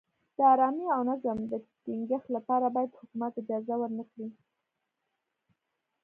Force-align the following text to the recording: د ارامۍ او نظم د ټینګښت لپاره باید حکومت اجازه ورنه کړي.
د 0.37 0.39
ارامۍ 0.53 0.87
او 0.95 1.01
نظم 1.09 1.37
د 1.51 1.53
ټینګښت 1.83 2.27
لپاره 2.37 2.65
باید 2.75 2.97
حکومت 2.99 3.33
اجازه 3.41 3.73
ورنه 3.77 4.03
کړي. 4.11 4.27